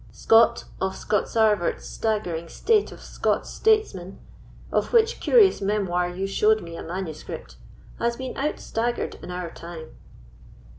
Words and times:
Scott 0.11 0.63
of 0.81 0.93
Scotsarvet's 0.95 1.87
Staggering 1.87 2.47
State 2.49 2.91
of 2.91 3.01
Scots 3.01 3.51
Statesmen, 3.51 4.17
of 4.71 4.93
which 4.93 5.19
curious 5.19 5.61
memoir 5.61 6.09
you 6.09 6.25
showed 6.25 6.63
me 6.63 6.75
a 6.75 6.81
manuscript, 6.81 7.57
has 7.99 8.15
been 8.17 8.33
outstaggered 8.33 9.23
in 9.23 9.29
our 9.29 9.51
time." 9.51 9.91